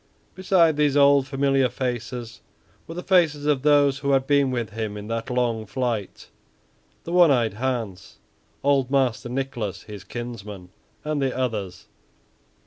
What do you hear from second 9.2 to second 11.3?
Nicholas his kinsman, and